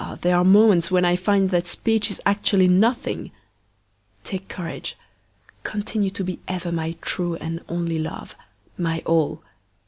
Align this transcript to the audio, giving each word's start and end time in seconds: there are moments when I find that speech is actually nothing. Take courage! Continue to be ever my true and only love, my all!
there 0.21 0.35
are 0.35 0.43
moments 0.43 0.89
when 0.89 1.05
I 1.05 1.15
find 1.15 1.51
that 1.51 1.67
speech 1.67 2.09
is 2.09 2.19
actually 2.25 2.67
nothing. 2.67 3.29
Take 4.23 4.47
courage! 4.47 4.97
Continue 5.61 6.09
to 6.09 6.23
be 6.23 6.39
ever 6.47 6.71
my 6.71 6.93
true 7.03 7.35
and 7.35 7.63
only 7.69 7.99
love, 7.99 8.33
my 8.79 9.03
all! 9.05 9.43